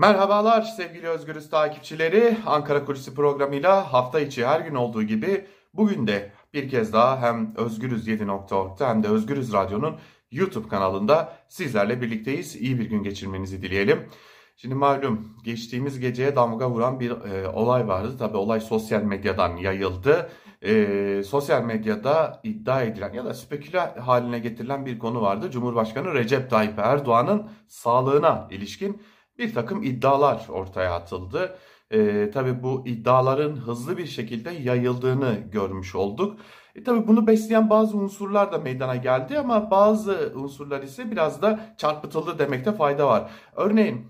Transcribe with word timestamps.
Merhabalar 0.00 0.62
sevgili 0.62 1.08
Özgürüz 1.08 1.50
takipçileri. 1.50 2.36
Ankara 2.46 2.84
Kulisi 2.84 3.14
programıyla 3.14 3.92
hafta 3.92 4.20
içi 4.20 4.46
her 4.46 4.60
gün 4.60 4.74
olduğu 4.74 5.02
gibi 5.02 5.46
bugün 5.74 6.06
de 6.06 6.32
bir 6.54 6.68
kez 6.68 6.92
daha 6.92 7.22
hem 7.22 7.56
Özgürüz 7.56 8.08
7.org'da 8.08 8.88
hem 8.88 9.02
de 9.02 9.08
Özgürüz 9.08 9.52
Radyo'nun 9.52 9.96
YouTube 10.30 10.68
kanalında 10.68 11.32
sizlerle 11.48 12.00
birlikteyiz. 12.00 12.56
İyi 12.56 12.78
bir 12.78 12.84
gün 12.84 13.02
geçirmenizi 13.02 13.62
dileyelim. 13.62 14.08
Şimdi 14.56 14.74
malum 14.74 15.36
geçtiğimiz 15.44 16.00
geceye 16.00 16.36
damga 16.36 16.70
vuran 16.70 17.00
bir 17.00 17.10
e, 17.10 17.48
olay 17.48 17.88
vardı. 17.88 18.18
Tabi 18.18 18.36
olay 18.36 18.60
sosyal 18.60 19.02
medyadan 19.02 19.56
yayıldı. 19.56 20.30
E, 20.62 21.22
sosyal 21.26 21.62
medyada 21.62 22.40
iddia 22.44 22.82
edilen 22.82 23.12
ya 23.12 23.24
da 23.24 23.34
speküle 23.34 23.80
haline 23.80 24.38
getirilen 24.38 24.86
bir 24.86 24.98
konu 24.98 25.22
vardı. 25.22 25.50
Cumhurbaşkanı 25.50 26.14
Recep 26.14 26.50
Tayyip 26.50 26.78
Erdoğan'ın 26.78 27.50
sağlığına 27.68 28.48
ilişkin 28.50 29.02
bir 29.40 29.54
takım 29.54 29.82
iddialar 29.82 30.46
ortaya 30.48 30.94
atıldı. 30.94 31.56
E, 31.90 32.30
tabii 32.30 32.62
bu 32.62 32.82
iddiaların 32.86 33.56
hızlı 33.56 33.98
bir 33.98 34.06
şekilde 34.06 34.50
yayıldığını 34.50 35.38
görmüş 35.52 35.94
olduk. 35.94 36.40
E, 36.74 36.84
tabii 36.84 37.08
bunu 37.08 37.26
besleyen 37.26 37.70
bazı 37.70 37.96
unsurlar 37.96 38.52
da 38.52 38.58
meydana 38.58 38.96
geldi 38.96 39.38
ama 39.38 39.70
bazı 39.70 40.32
unsurlar 40.36 40.82
ise 40.82 41.10
biraz 41.10 41.42
da 41.42 41.60
çarpıtıldı 41.76 42.38
demekte 42.38 42.72
fayda 42.72 43.06
var. 43.06 43.30
Örneğin 43.56 44.06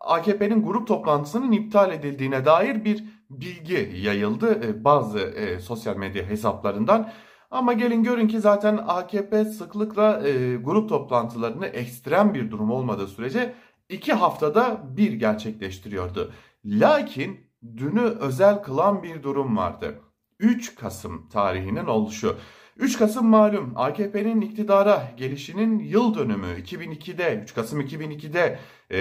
AKP'nin 0.00 0.62
grup 0.62 0.88
toplantısının 0.88 1.52
iptal 1.52 1.92
edildiğine 1.92 2.44
dair 2.44 2.84
bir 2.84 3.04
bilgi 3.30 3.92
yayıldı 3.96 4.60
e, 4.64 4.84
bazı 4.84 5.18
e, 5.18 5.60
sosyal 5.60 5.96
medya 5.96 6.24
hesaplarından. 6.24 7.12
Ama 7.50 7.72
gelin 7.72 8.02
görün 8.02 8.28
ki 8.28 8.40
zaten 8.40 8.80
AKP 8.86 9.44
sıklıkla 9.44 10.28
e, 10.28 10.56
grup 10.56 10.88
toplantılarını 10.88 11.66
ekstrem 11.66 12.34
bir 12.34 12.50
durum 12.50 12.70
olmadığı 12.70 13.06
sürece 13.06 13.54
iki 13.88 14.12
haftada 14.12 14.80
bir 14.96 15.12
gerçekleştiriyordu. 15.12 16.32
Lakin 16.64 17.40
dünü 17.76 18.00
özel 18.00 18.62
kılan 18.62 19.02
bir 19.02 19.22
durum 19.22 19.56
vardı. 19.56 20.00
3 20.40 20.74
Kasım 20.74 21.28
tarihinin 21.28 21.86
oluşu. 21.86 22.36
3 22.76 22.98
Kasım 22.98 23.26
malum 23.26 23.72
AKP'nin 23.76 24.40
iktidara 24.40 25.12
gelişinin 25.16 25.78
yıl 25.78 26.14
dönümü 26.14 26.46
2002'de 26.46 27.40
3 27.42 27.54
Kasım 27.54 27.80
2002'de 27.80 28.58
e, 28.90 28.98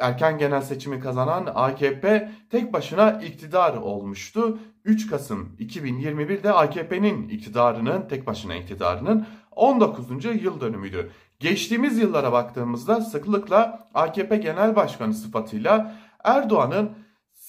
erken 0.00 0.38
genel 0.38 0.62
seçimi 0.62 1.00
kazanan 1.00 1.52
AKP 1.54 2.30
tek 2.50 2.72
başına 2.72 3.22
iktidar 3.22 3.76
olmuştu. 3.76 4.58
3 4.84 5.10
Kasım 5.10 5.56
2021'de 5.60 6.52
AKP'nin 6.52 7.28
iktidarının 7.28 8.08
tek 8.08 8.26
başına 8.26 8.54
iktidarının 8.54 9.26
19. 9.50 10.24
yıl 10.24 10.60
dönümüydü. 10.60 11.10
Geçtiğimiz 11.40 11.98
yıllara 11.98 12.32
baktığımızda 12.32 13.00
sıklıkla 13.00 13.88
AKP 13.94 14.36
Genel 14.36 14.76
Başkanı 14.76 15.14
sıfatıyla 15.14 15.94
Erdoğan'ın 16.24 16.90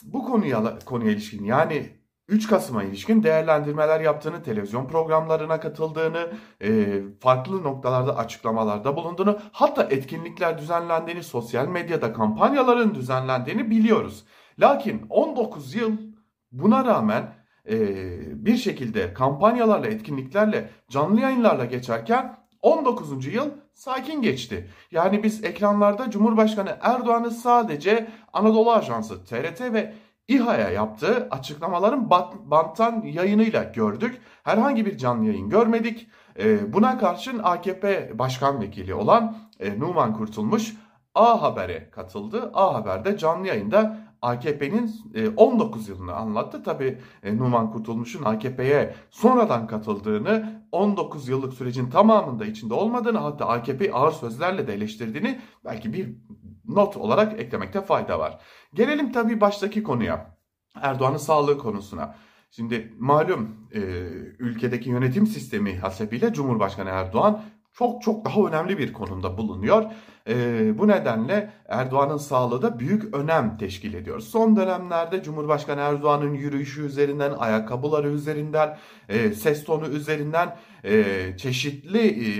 bu 0.04 0.26
konuya 0.26 0.80
konuya 0.86 1.12
ilişkin 1.12 1.46
yani 1.46 1.90
3 2.28 2.48
Kasım'a 2.48 2.84
ilişkin 2.84 3.24
değerlendirmeler 3.24 4.00
yaptığını, 4.00 4.44
televizyon 4.44 4.88
programlarına 4.88 5.60
katıldığını, 5.60 6.32
e, 6.62 7.02
farklı 7.20 7.64
noktalarda 7.64 8.18
açıklamalarda 8.18 8.96
bulunduğunu, 8.96 9.40
hatta 9.52 9.84
etkinlikler 9.84 10.58
düzenlendiğini, 10.58 11.24
sosyal 11.24 11.68
medyada 11.68 12.14
kampanyaların 12.14 12.96
düzenlendiğini 12.96 13.70
biliyoruz. 13.70 14.24
Lakin 14.60 15.06
19 15.10 15.76
yıl 15.76 15.92
buna 16.52 16.86
rağmen 16.86 17.34
e, 17.70 17.76
bir 18.46 18.58
şekilde 18.58 19.14
kampanyalarla, 19.14 19.88
etkinliklerle, 19.88 20.70
canlı 20.90 21.22
yayınlarla 21.22 21.66
geçerken 21.66 22.41
19. 22.62 23.26
yıl 23.26 23.50
sakin 23.74 24.22
geçti. 24.22 24.70
Yani 24.92 25.24
biz 25.24 25.44
ekranlarda 25.44 26.12
Cumhurbaşkanı 26.12 26.78
Erdoğan'ı 26.82 27.32
sadece 27.32 28.08
Anadolu 28.34 28.72
Ajansı, 28.72 29.26
TRT 29.26 29.62
ve 29.62 29.94
İHA'ya 30.28 30.70
yaptığı 30.70 31.28
açıklamaların 31.32 32.10
banttan 32.46 33.02
yayınıyla 33.02 33.64
gördük. 33.64 34.22
Herhangi 34.44 34.86
bir 34.86 34.98
canlı 34.98 35.26
yayın 35.26 35.50
görmedik. 35.50 36.08
Ee, 36.40 36.74
buna 36.74 36.98
karşın 36.98 37.40
AKP 37.44 38.20
Başkan 38.20 38.62
Vekili 38.62 38.94
olan 38.94 39.38
e, 39.60 39.80
Numan 39.80 40.14
Kurtulmuş 40.14 40.74
A 41.16 41.42
Haber'e 41.42 41.90
katıldı. 41.90 42.52
A 42.54 42.74
Haber'de 42.74 43.18
canlı 43.18 43.48
yayında 43.48 43.98
AKP'nin 44.22 44.92
19 45.38 45.90
e, 45.90 45.92
yılını 45.92 46.14
anlattı. 46.14 46.64
Tabi 46.64 46.98
e, 47.24 47.38
Numan 47.38 47.72
Kurtulmuş'un 47.72 48.24
AKP'ye 48.24 48.96
sonradan 49.10 49.68
katıldığını, 49.68 50.62
19 50.72 51.28
yıllık 51.28 51.54
sürecin 51.54 51.90
tamamında 51.90 52.46
içinde 52.46 52.74
olmadığını 52.74 53.18
hatta 53.18 53.48
AKP 53.48 53.94
ağır 53.94 54.12
sözlerle 54.12 54.68
de 54.68 54.74
eleştirdiğini 54.74 55.40
belki 55.66 55.94
bir 55.94 56.10
not 56.66 56.98
olarak 56.98 57.40
eklemekte 57.40 57.82
fayda 57.82 58.20
var. 58.20 58.40
Gelelim 58.74 59.12
tabii 59.12 59.42
baştaki 59.42 59.84
konuya. 59.84 60.38
Erdoğan'ın 60.82 61.18
sağlığı 61.18 61.58
konusuna. 61.58 62.16
Şimdi 62.52 62.94
malum 63.00 63.68
e, 63.74 63.80
ülkedeki 64.40 64.90
yönetim 64.90 65.28
sistemi 65.28 65.78
hasebiyle 65.78 66.34
Cumhurbaşkanı 66.34 66.90
Erdoğan 66.90 67.42
çok 67.74 68.02
çok 68.02 68.26
daha 68.26 68.48
önemli 68.48 68.78
bir 68.78 68.94
konumda 68.94 69.38
bulunuyor. 69.38 69.86
E, 70.28 70.78
bu 70.78 70.88
nedenle 70.88 71.54
Erdoğan'ın 71.68 72.18
sağlığı 72.18 72.62
da 72.62 72.80
büyük 72.80 73.16
önem 73.16 73.58
teşkil 73.58 73.94
ediyor. 73.94 74.20
Son 74.20 74.56
dönemlerde 74.56 75.24
Cumhurbaşkanı 75.24 75.82
Erdoğan'ın 75.82 76.34
yürüyüşü 76.34 76.86
üzerinden, 76.86 77.32
ayakkabıları 77.32 78.10
üzerinden, 78.10 78.78
e, 79.10 79.32
ses 79.32 79.64
tonu 79.64 79.88
üzerinden 79.88 80.58
e, 80.84 81.04
çeşitli 81.38 82.00
e, 82.00 82.32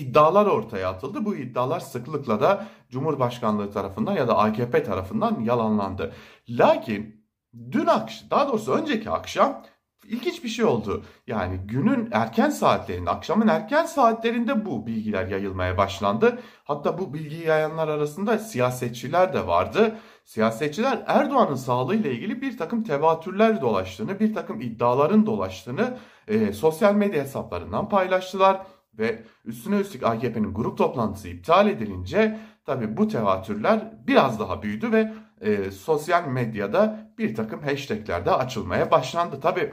iddialar 0.00 0.46
ortaya 0.46 0.90
atıldı. 0.90 1.24
Bu 1.24 1.36
iddialar 1.36 1.80
sıklıkla 1.80 2.40
da 2.40 2.66
Cumhurbaşkanlığı 2.90 3.70
tarafından 3.70 4.14
ya 4.14 4.28
da 4.28 4.38
AKP 4.38 4.82
tarafından 4.82 5.40
yalanlandı. 5.40 6.12
Lakin 6.48 7.24
dün 7.72 7.86
akşam, 7.86 8.30
daha 8.30 8.48
doğrusu 8.48 8.72
önceki 8.72 9.10
akşam 9.10 9.62
ilginç 10.08 10.44
bir 10.44 10.48
şey 10.48 10.64
oldu. 10.64 11.04
Yani 11.26 11.60
günün 11.64 12.08
erken 12.12 12.50
saatlerinde, 12.50 13.10
akşamın 13.10 13.48
erken 13.48 13.86
saatlerinde 13.86 14.66
bu 14.66 14.86
bilgiler 14.86 15.26
yayılmaya 15.26 15.78
başlandı. 15.78 16.38
Hatta 16.64 16.98
bu 16.98 17.14
bilgiyi 17.14 17.46
yayanlar 17.46 17.88
arasında 17.88 18.38
siyasetçiler 18.38 19.34
de 19.34 19.46
vardı. 19.46 19.96
Siyasetçiler 20.24 21.04
Erdoğan'ın 21.06 21.54
sağlığıyla 21.54 22.10
ilgili 22.10 22.42
bir 22.42 22.58
takım 22.58 22.82
tevatürler 22.82 23.60
dolaştığını, 23.60 24.20
bir 24.20 24.34
takım 24.34 24.60
iddiaların 24.60 25.26
dolaştığını 25.26 25.98
e, 26.28 26.52
sosyal 26.52 26.94
medya 26.94 27.22
hesaplarından 27.22 27.88
paylaştılar. 27.88 28.66
Ve 28.98 29.24
üstüne 29.44 29.76
üstlük 29.76 30.02
AKP'nin 30.04 30.54
grup 30.54 30.78
toplantısı 30.78 31.28
iptal 31.28 31.68
edilince 31.68 32.38
tabi 32.66 32.96
bu 32.96 33.08
tevatürler 33.08 33.92
biraz 34.06 34.40
daha 34.40 34.62
büyüdü 34.62 34.92
ve 34.92 35.12
e, 35.40 35.70
sosyal 35.70 36.28
medyada 36.28 37.12
bir 37.18 37.34
takım 37.34 37.62
hashtagler 37.62 38.26
de 38.26 38.30
açılmaya 38.30 38.90
başlandı. 38.90 39.40
Tabi 39.40 39.72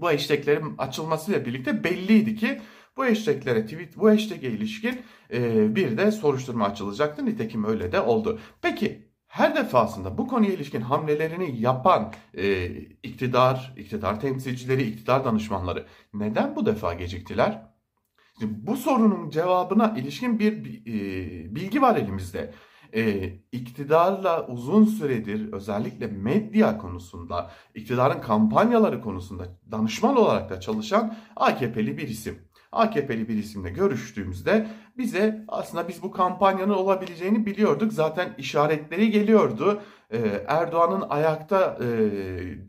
bu 0.00 0.06
hashtaglerin 0.06 0.74
açılmasıyla 0.78 1.46
birlikte 1.46 1.84
belliydi 1.84 2.36
ki 2.36 2.60
bu 2.96 3.04
hashtaglere 3.04 3.66
tweet, 3.66 3.96
bu 3.96 4.08
hashtag'e 4.08 4.48
ilişkin 4.48 5.02
e, 5.32 5.74
bir 5.76 5.98
de 5.98 6.12
soruşturma 6.12 6.64
açılacaktı. 6.64 7.26
Nitekim 7.26 7.64
öyle 7.64 7.92
de 7.92 8.00
oldu. 8.00 8.40
Peki 8.62 9.08
her 9.26 9.56
defasında 9.56 10.18
bu 10.18 10.28
konuya 10.28 10.52
ilişkin 10.52 10.80
hamlelerini 10.80 11.60
yapan 11.60 12.12
e, 12.34 12.66
iktidar, 13.02 13.74
iktidar 13.76 14.20
temsilcileri, 14.20 14.82
iktidar 14.82 15.24
danışmanları 15.24 15.86
neden 16.14 16.56
bu 16.56 16.66
defa 16.66 16.94
geciktiler? 16.94 17.62
Şimdi 18.38 18.66
bu 18.66 18.76
sorunun 18.76 19.30
cevabına 19.30 19.94
ilişkin 19.96 20.38
bir 20.38 20.52
e, 20.86 21.54
bilgi 21.54 21.82
var 21.82 21.96
elimizde 21.96 22.54
e, 22.94 23.32
iktidarla 23.52 24.46
uzun 24.46 24.84
süredir 24.84 25.52
özellikle 25.52 26.06
medya 26.06 26.78
konusunda, 26.78 27.50
iktidarın 27.74 28.20
kampanyaları 28.20 29.00
konusunda 29.00 29.44
danışman 29.70 30.16
olarak 30.16 30.50
da 30.50 30.60
çalışan 30.60 31.16
AKP'li 31.36 31.98
bir 31.98 32.08
isim. 32.08 32.38
AKP'li 32.74 33.28
bir 33.28 33.36
isimle 33.36 33.70
görüştüğümüzde 33.70 34.66
bize 34.98 35.44
aslında 35.48 35.88
biz 35.88 36.02
bu 36.02 36.10
kampanyanın 36.10 36.74
olabileceğini 36.74 37.46
biliyorduk. 37.46 37.92
Zaten 37.92 38.34
işaretleri 38.38 39.10
geliyordu. 39.10 39.82
Ee, 40.10 40.44
Erdoğan'ın 40.48 41.04
ayakta 41.10 41.78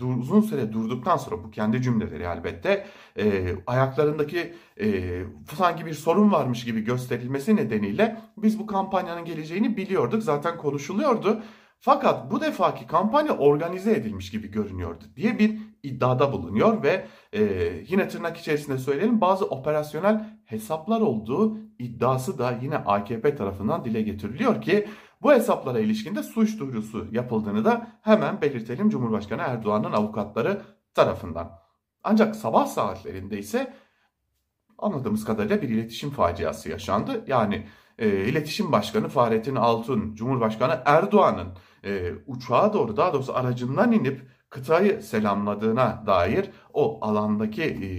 e, 0.01 0.03
uzun 0.03 0.41
süre 0.41 0.73
durduktan 0.73 1.17
sonra 1.17 1.43
bu 1.43 1.51
kendi 1.51 1.81
cümleleri 1.81 2.23
elbette 2.23 2.85
e, 3.17 3.55
ayaklarındaki 3.67 4.53
e, 4.81 5.21
sanki 5.57 5.85
bir 5.85 5.93
sorun 5.93 6.31
varmış 6.31 6.65
gibi 6.65 6.81
gösterilmesi 6.81 7.55
nedeniyle 7.55 8.17
biz 8.37 8.59
bu 8.59 8.67
kampanyanın 8.67 9.25
geleceğini 9.25 9.77
biliyorduk. 9.77 10.23
Zaten 10.23 10.57
konuşuluyordu. 10.57 11.41
Fakat 11.79 12.31
bu 12.31 12.41
defaki 12.41 12.87
kampanya 12.87 13.37
organize 13.37 13.91
edilmiş 13.91 14.31
gibi 14.31 14.51
görünüyordu 14.51 15.03
diye 15.15 15.39
bir 15.39 15.57
iddiada 15.83 16.33
bulunuyor 16.33 16.83
ve 16.83 17.07
e, 17.33 17.43
yine 17.87 18.07
tırnak 18.07 18.37
içerisinde 18.37 18.77
söyleyelim 18.77 19.21
bazı 19.21 19.45
operasyonel 19.45 20.39
hesaplar 20.45 21.01
olduğu 21.01 21.57
iddiası 21.79 22.37
da 22.37 22.59
yine 22.61 22.77
AKP 22.77 23.35
tarafından 23.35 23.85
dile 23.85 24.01
getiriliyor 24.01 24.61
ki 24.61 24.87
bu 25.21 25.33
hesaplara 25.33 25.79
ilişkinde 25.79 26.23
suç 26.23 26.59
duyurusu 26.59 27.07
yapıldığını 27.11 27.65
da 27.65 27.87
hemen 28.01 28.41
belirtelim 28.41 28.89
Cumhurbaşkanı 28.89 29.41
Erdoğan'ın 29.41 29.91
avukatları 29.91 30.61
tarafından. 30.93 31.59
Ancak 32.03 32.35
sabah 32.35 32.67
saatlerinde 32.67 33.37
ise 33.37 33.73
anladığımız 34.77 35.25
kadarıyla 35.25 35.61
bir 35.61 35.69
iletişim 35.69 36.09
faciası 36.09 36.69
yaşandı. 36.69 37.23
Yani 37.27 37.67
e, 37.99 38.07
İletişim 38.07 38.71
Başkanı 38.71 39.07
Fahrettin 39.07 39.55
Altun, 39.55 40.15
Cumhurbaşkanı 40.15 40.81
Erdoğan'ın 40.85 41.47
e, 41.83 42.13
uçağa 42.27 42.73
doğru 42.73 42.97
daha 42.97 43.13
doğrusu 43.13 43.35
aracından 43.35 43.91
inip 43.91 44.21
kıtayı 44.49 45.01
selamladığına 45.01 46.03
dair 46.07 46.51
o 46.73 47.05
alandaki 47.05 47.63
e, 47.63 47.89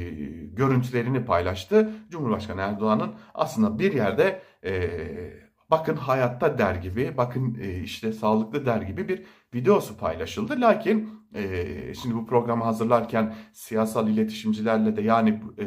görüntülerini 0.47 1.25
paylaştı. 1.25 1.91
Cumhurbaşkanı 2.11 2.61
Erdoğan'ın 2.61 3.15
aslında 3.35 3.79
bir 3.79 3.93
yerde 3.93 4.43
e, 4.65 5.46
bakın 5.71 5.97
hayatta 5.97 6.59
der 6.59 6.75
gibi, 6.75 7.17
bakın 7.17 7.59
e, 7.63 7.81
işte 7.81 8.13
sağlıklı 8.13 8.67
der 8.67 8.83
gibi 8.83 9.09
bir 9.09 9.23
videosu 9.55 9.97
paylaşıldı. 9.97 10.61
Lakin 10.61 11.11
e, 11.35 11.95
şimdi 11.95 12.15
bu 12.15 12.27
programı 12.27 12.65
hazırlarken 12.65 13.35
siyasal 13.53 14.09
iletişimcilerle 14.09 14.97
de 14.97 15.03
yani 15.03 15.43
e, 15.59 15.67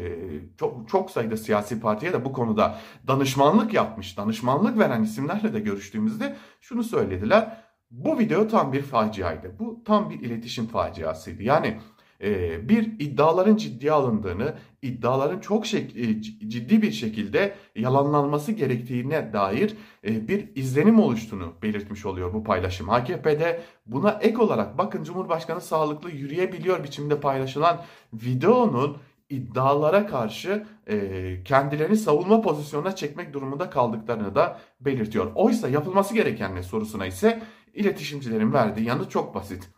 çok 0.58 0.90
çok 0.90 1.12
sayıda 1.12 1.38
siyasi 1.38 1.80
partiye 1.80 2.14
de 2.14 2.26
bu 2.26 2.34
konuda 2.34 2.80
danışmanlık 3.08 3.74
yapmış, 3.74 4.18
danışmanlık 4.18 4.80
veren 4.80 5.04
isimlerle 5.04 5.54
de 5.54 5.60
görüştüğümüzde 5.60 6.36
şunu 6.62 6.84
söylediler. 6.84 7.58
Bu 7.92 8.20
video 8.20 8.48
tam 8.48 8.74
bir 8.74 8.82
faciaydı. 8.82 9.60
Bu 9.60 9.84
tam 9.86 10.10
bir 10.10 10.20
iletişim 10.20 10.68
faciasıydı. 10.68 11.44
Yani 11.44 11.80
e, 12.24 12.70
bir 12.70 12.84
iddiaların 13.00 13.56
ciddiye 13.56 13.92
alındığını, 13.92 14.56
iddiaların 14.82 15.40
çok 15.40 15.74
e, 15.74 16.22
ciddi 16.22 16.82
bir 16.82 16.92
şekilde 16.92 17.56
yalanlanması 17.76 18.52
gerektiğine 18.52 19.34
dair 19.34 19.76
e, 20.08 20.28
bir 20.28 20.56
izlenim 20.56 21.00
oluştuğunu 21.00 21.54
belirtmiş 21.64 22.06
oluyor 22.06 22.34
bu 22.34 22.44
paylaşım. 22.44 22.90
AKP'de 22.90 23.62
buna 23.86 24.12
ek 24.22 24.38
olarak 24.38 24.78
bakın 24.78 25.04
Cumhurbaşkanı 25.04 25.62
sağlıklı 25.62 26.12
yürüyebiliyor 26.12 26.84
biçimde 26.84 27.20
paylaşılan 27.20 27.82
videonun 28.14 28.98
iddialara 29.30 30.08
karşı 30.08 30.66
e, 30.88 31.44
kendilerini 31.44 31.98
savunma 31.98 32.42
pozisyonuna 32.42 32.96
çekmek 32.96 33.34
durumunda 33.34 33.70
kaldıklarını 33.70 34.36
da 34.36 34.60
belirtiyor. 34.80 35.32
Oysa 35.36 35.70
yapılması 35.70 36.14
gereken 36.14 36.56
ne 36.56 36.64
sorusuna 36.64 37.06
ise 37.06 37.42
iletişimcilerin 37.74 38.54
verdiği 38.54 38.88
yanıt 38.88 39.12
çok 39.12 39.36
basit. 39.36 39.70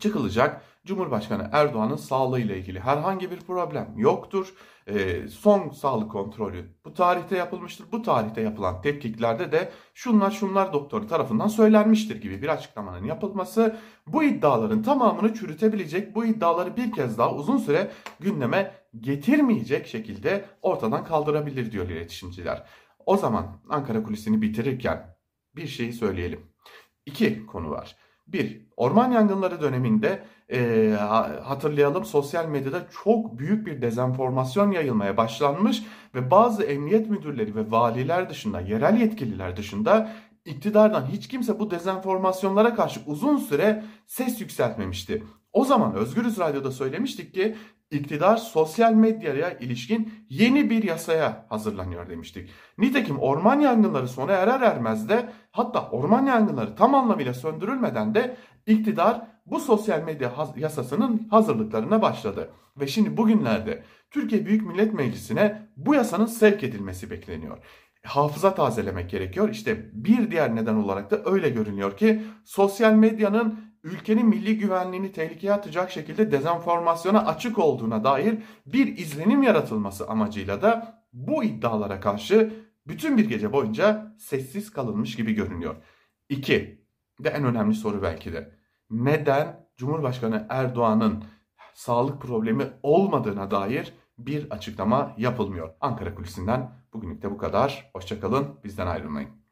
Çıkılacak 0.00 0.62
Cumhurbaşkanı 0.86 1.48
Erdoğan'ın 1.52 1.96
sağlığı 1.96 2.40
ile 2.40 2.58
ilgili 2.58 2.80
herhangi 2.80 3.30
bir 3.30 3.40
problem 3.40 3.94
yoktur. 3.96 4.54
E, 4.86 5.28
son 5.28 5.70
sağlık 5.70 6.10
kontrolü 6.10 6.74
bu 6.84 6.94
tarihte 6.94 7.36
yapılmıştır. 7.36 7.86
Bu 7.92 8.02
tarihte 8.02 8.40
yapılan 8.40 8.82
tetkiklerde 8.82 9.52
de 9.52 9.72
şunlar 9.94 10.30
şunlar 10.30 10.72
doktoru 10.72 11.06
tarafından 11.06 11.48
söylenmiştir 11.48 12.20
gibi 12.20 12.42
bir 12.42 12.48
açıklamanın 12.48 13.04
yapılması 13.04 13.76
bu 14.06 14.24
iddiaların 14.24 14.82
tamamını 14.82 15.34
çürütebilecek, 15.34 16.14
bu 16.14 16.24
iddiaları 16.24 16.76
bir 16.76 16.92
kez 16.92 17.18
daha 17.18 17.34
uzun 17.34 17.58
süre 17.58 17.90
gündeme 18.20 18.74
getirmeyecek 19.00 19.86
şekilde 19.86 20.44
ortadan 20.62 21.04
kaldırabilir 21.04 21.72
diyor 21.72 21.88
iletişimciler. 21.88 22.66
O 23.06 23.16
zaman 23.16 23.46
Ankara 23.68 24.02
kulisini 24.02 24.42
bitirirken 24.42 25.16
bir 25.56 25.66
şeyi 25.66 25.92
söyleyelim. 25.92 26.40
İki 27.06 27.46
konu 27.46 27.70
var. 27.70 27.96
Bir, 28.26 28.60
orman 28.76 29.10
yangınları 29.10 29.60
döneminde 29.60 30.22
e, 30.52 30.90
hatırlayalım 31.42 32.04
sosyal 32.04 32.46
medyada 32.46 32.86
çok 33.04 33.38
büyük 33.38 33.66
bir 33.66 33.82
dezenformasyon 33.82 34.70
yayılmaya 34.70 35.16
başlanmış 35.16 35.82
ve 36.14 36.30
bazı 36.30 36.62
emniyet 36.62 37.10
müdürleri 37.10 37.54
ve 37.54 37.70
valiler 37.70 38.30
dışında, 38.30 38.60
yerel 38.60 39.00
yetkililer 39.00 39.56
dışında 39.56 40.12
iktidardan 40.44 41.06
hiç 41.06 41.28
kimse 41.28 41.58
bu 41.58 41.70
dezenformasyonlara 41.70 42.74
karşı 42.74 43.00
uzun 43.06 43.36
süre 43.36 43.84
ses 44.06 44.40
yükseltmemişti. 44.40 45.22
O 45.52 45.64
zaman 45.64 45.94
Özgürüz 45.94 46.38
Radyo'da 46.38 46.70
söylemiştik 46.70 47.34
ki 47.34 47.56
iktidar 47.90 48.36
sosyal 48.36 48.92
medyaya 48.92 49.58
ilişkin 49.58 50.12
yeni 50.28 50.70
bir 50.70 50.82
yasaya 50.82 51.46
hazırlanıyor 51.48 52.08
demiştik. 52.08 52.50
Nitekim 52.78 53.18
orman 53.18 53.60
yangınları 53.60 54.08
sona 54.08 54.32
erer 54.32 54.60
ermez 54.60 55.08
de 55.08 55.32
hatta 55.50 55.90
orman 55.90 56.26
yangınları 56.26 56.76
tam 56.76 56.94
anlamıyla 56.94 57.34
söndürülmeden 57.34 58.14
de 58.14 58.36
iktidar 58.66 59.26
bu 59.46 59.60
sosyal 59.60 60.02
medya 60.02 60.32
yasasının 60.56 61.28
hazırlıklarına 61.30 62.02
başladı. 62.02 62.50
Ve 62.80 62.86
şimdi 62.86 63.16
bugünlerde 63.16 63.82
Türkiye 64.10 64.46
Büyük 64.46 64.66
Millet 64.66 64.94
Meclisi'ne 64.94 65.68
bu 65.76 65.94
yasanın 65.94 66.26
sevk 66.26 66.64
edilmesi 66.64 67.10
bekleniyor 67.10 67.58
hafıza 68.06 68.54
tazelemek 68.54 69.10
gerekiyor. 69.10 69.48
İşte 69.48 69.90
bir 69.92 70.30
diğer 70.30 70.56
neden 70.56 70.74
olarak 70.74 71.10
da 71.10 71.22
öyle 71.24 71.48
görünüyor 71.48 71.96
ki 71.96 72.22
sosyal 72.44 72.92
medyanın 72.92 73.60
ülkenin 73.86 74.26
milli 74.26 74.58
güvenliğini 74.58 75.12
tehlikeye 75.12 75.52
atacak 75.52 75.90
şekilde 75.90 76.32
dezenformasyona 76.32 77.26
açık 77.26 77.58
olduğuna 77.58 78.04
dair 78.04 78.38
bir 78.66 78.96
izlenim 78.98 79.42
yaratılması 79.42 80.08
amacıyla 80.08 80.62
da 80.62 81.02
bu 81.12 81.44
iddialara 81.44 82.00
karşı 82.00 82.52
bütün 82.86 83.18
bir 83.18 83.28
gece 83.28 83.52
boyunca 83.52 84.16
sessiz 84.18 84.70
kalınmış 84.70 85.16
gibi 85.16 85.32
görünüyor. 85.32 85.76
İki, 86.28 86.86
de 87.24 87.28
en 87.28 87.44
önemli 87.44 87.74
soru 87.74 88.02
belki 88.02 88.32
de. 88.32 88.58
Neden 88.90 89.66
Cumhurbaşkanı 89.76 90.46
Erdoğan'ın 90.48 91.24
sağlık 91.74 92.22
problemi 92.22 92.64
olmadığına 92.82 93.50
dair 93.50 93.92
bir 94.18 94.50
açıklama 94.50 95.14
yapılmıyor. 95.18 95.74
Ankara 95.80 96.14
Kulisi'nden 96.14 96.72
bugünlük 96.92 97.22
de 97.22 97.30
bu 97.30 97.38
kadar. 97.38 97.90
Hoşçakalın, 97.94 98.60
bizden 98.64 98.86
ayrılmayın. 98.86 99.45